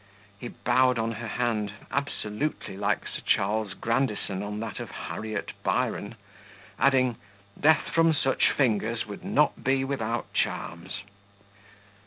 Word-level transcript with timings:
He 0.39 0.47
bowed 0.47 0.97
on 0.97 1.11
her 1.11 1.27
hand, 1.27 1.73
absolutely 1.91 2.75
like 2.75 3.07
Sir 3.07 3.21
Charles 3.23 3.75
Grandison 3.75 4.41
on 4.41 4.59
that 4.59 4.79
of 4.79 4.89
Harriet 4.89 5.51
Byron; 5.61 6.15
adding 6.79 7.17
"Death 7.59 7.89
from 7.93 8.11
such 8.11 8.49
fingers 8.49 9.05
would 9.05 9.23
not 9.23 9.63
be 9.63 9.83
without 9.83 10.33
charms." 10.33 11.01